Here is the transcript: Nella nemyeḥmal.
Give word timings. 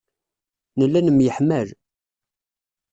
Nella 0.79 0.99
nemyeḥmal. 1.01 1.67